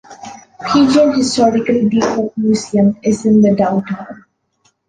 Pigeon 0.65 1.13
Historical 1.13 1.87
Depot 1.87 2.33
Museum 2.35 2.97
is 3.03 3.23
in 3.25 3.39
the 3.43 3.53
downtown. 3.55 4.25